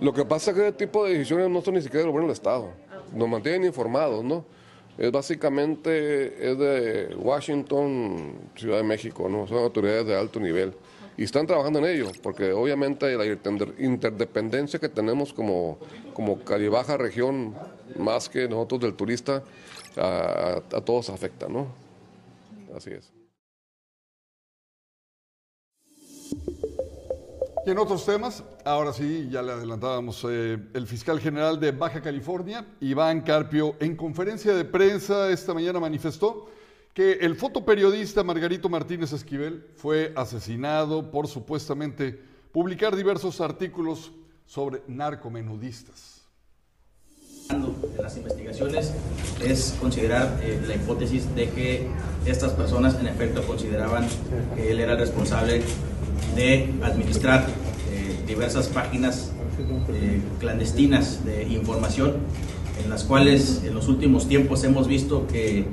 [0.02, 2.30] Lo que pasa es que ese tipo de decisiones no son ni siquiera del gobierno
[2.30, 2.72] del Estado.
[3.14, 4.45] Nos mantienen informados, ¿no?
[4.97, 9.47] Es básicamente es de Washington, Ciudad de México, ¿no?
[9.47, 10.74] Son autoridades de alto nivel.
[11.20, 15.78] Y están trabajando en ello, porque obviamente la inter- interdependencia que tenemos como,
[16.14, 17.54] como Caribaja región,
[17.98, 19.44] más que nosotros del turista,
[19.98, 21.68] a, a todos afecta, ¿no?
[22.74, 23.12] Así es.
[27.66, 32.02] Y en otros temas, ahora sí, ya le adelantábamos, eh, el fiscal general de Baja
[32.02, 36.50] California, Iván Carpio, en conferencia de prensa esta mañana manifestó
[36.94, 42.20] que el fotoperiodista Margarito Martínez Esquivel fue asesinado por supuestamente
[42.52, 44.12] publicar diversos artículos
[44.46, 46.24] sobre narcomenudistas.
[47.50, 48.94] de las investigaciones
[49.44, 51.88] es considerar eh, la hipótesis de que
[52.26, 54.08] estas personas en efecto consideraban
[54.56, 55.62] que él era el responsable
[56.36, 57.48] de administrar
[57.92, 59.32] eh, diversas páginas
[59.90, 62.18] eh, clandestinas de información
[62.84, 65.66] en las cuales en los últimos tiempos hemos visto que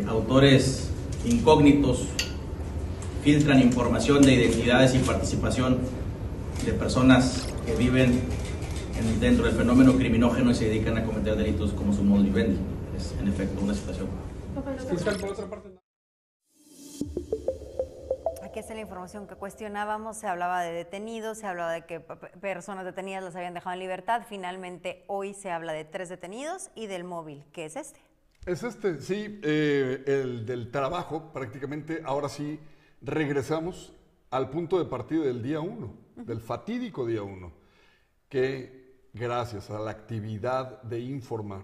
[0.00, 0.90] eh, autores
[1.24, 2.06] incógnitos
[3.22, 5.78] filtran información de identidades y participación
[6.64, 8.20] de personas que viven
[8.98, 12.58] en- dentro del fenómeno criminógeno y se dedican a cometer delitos como su modus vivendi.
[12.96, 14.08] Es en efecto una situación.
[18.44, 21.98] Aquí está la información que cuestionábamos, se hablaba de detenidos, se hablaba de que
[22.40, 26.86] personas detenidas las habían dejado en libertad, finalmente hoy se habla de tres detenidos y
[26.86, 27.98] del móvil, que es este.
[28.46, 32.60] Es este, sí, eh, el del trabajo, prácticamente ahora sí
[33.00, 33.94] regresamos
[34.30, 37.52] al punto de partida del día uno, del fatídico día uno,
[38.28, 41.62] que gracias a la actividad de informar,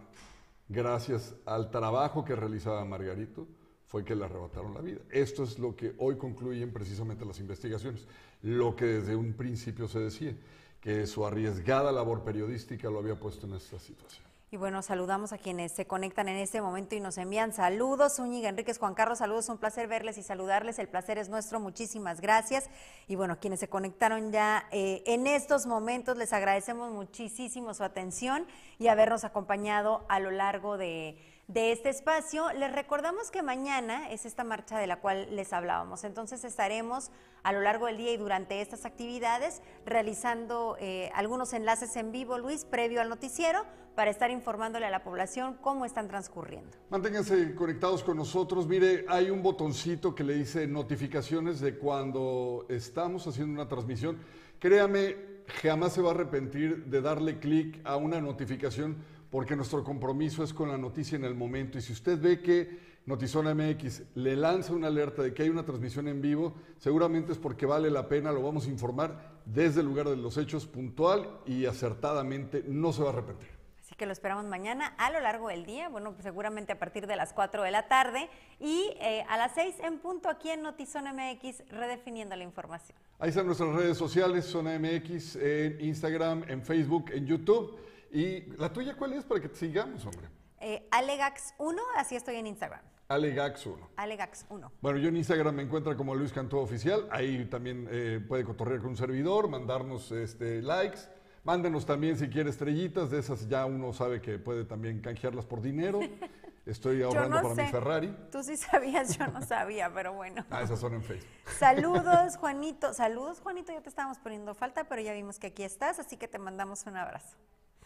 [0.70, 3.46] gracias al trabajo que realizaba Margarito,
[3.86, 5.00] fue que le arrebataron la vida.
[5.10, 8.06] Esto es lo que hoy concluyen precisamente las investigaciones,
[8.40, 10.34] lo que desde un principio se decía,
[10.80, 14.29] que su arriesgada labor periodística lo había puesto en esta situación.
[14.52, 18.16] Y bueno, saludamos a quienes se conectan en este momento y nos envían saludos.
[18.16, 20.80] Zúñiga Enríquez, Juan Carlos, saludos, un placer verles y saludarles.
[20.80, 22.68] El placer es nuestro, muchísimas gracias.
[23.06, 28.44] Y bueno, quienes se conectaron ya eh, en estos momentos, les agradecemos muchísimo su atención
[28.80, 31.16] y habernos acompañado a lo largo de,
[31.52, 32.52] de este espacio.
[32.52, 36.04] Les recordamos que mañana es esta marcha de la cual les hablábamos.
[36.04, 37.10] Entonces estaremos
[37.42, 42.38] a lo largo del día y durante estas actividades realizando eh, algunos enlaces en vivo,
[42.38, 43.64] Luis, previo al noticiero,
[43.96, 46.70] para estar informándole a la población cómo están transcurriendo.
[46.88, 48.68] Manténganse conectados con nosotros.
[48.68, 54.18] Mire, hay un botoncito que le dice notificaciones de cuando estamos haciendo una transmisión.
[54.60, 55.16] Créame,
[55.62, 58.98] jamás se va a arrepentir de darle clic a una notificación
[59.30, 61.78] porque nuestro compromiso es con la noticia en el momento.
[61.78, 65.64] Y si usted ve que Notizona MX le lanza una alerta de que hay una
[65.64, 69.86] transmisión en vivo, seguramente es porque vale la pena, lo vamos a informar desde el
[69.86, 73.48] lugar de los hechos puntual y acertadamente, no se va a arrepentir.
[73.80, 77.08] Así que lo esperamos mañana a lo largo del día, bueno, pues seguramente a partir
[77.08, 78.28] de las 4 de la tarde
[78.60, 82.96] y eh, a las 6 en punto aquí en Notizona MX, redefiniendo la información.
[83.18, 87.80] Ahí están nuestras redes sociales, Zona MX, en Instagram, en Facebook, en YouTube.
[88.10, 90.28] ¿Y la tuya cuál es para que te sigamos, hombre?
[90.60, 92.80] Eh, Alegax1, así estoy en Instagram.
[93.08, 93.88] Alegax1.
[93.96, 94.70] Alegax1.
[94.80, 97.08] Bueno, yo en Instagram me encuentro como Luis Cantó Oficial.
[97.10, 101.00] Ahí también eh, puede cotorrear con un servidor, mandarnos este, likes.
[101.42, 105.60] Mándenos también si quiere estrellitas, de esas ya uno sabe que puede también canjearlas por
[105.60, 106.00] dinero.
[106.66, 107.62] Estoy ahorrando no para sé.
[107.62, 108.16] mi Ferrari.
[108.30, 110.44] Tú sí sabías, yo no sabía, pero bueno.
[110.50, 111.28] Ah, esas son en Facebook.
[111.58, 112.92] Saludos, Juanito.
[112.92, 113.72] Saludos, Juanito.
[113.72, 116.84] Ya te estábamos poniendo falta, pero ya vimos que aquí estás, así que te mandamos
[116.86, 117.36] un abrazo.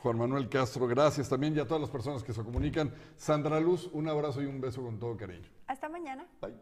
[0.05, 2.92] Juan Manuel Castro, gracias también y a todas las personas que se comunican.
[3.16, 5.48] Sandra Luz, un abrazo y un beso con todo cariño.
[5.66, 6.26] Hasta mañana.
[6.42, 6.52] Bye.